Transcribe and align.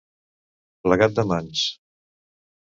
Plegat 0.87 1.15
de 1.19 1.27
mans. 1.33 1.67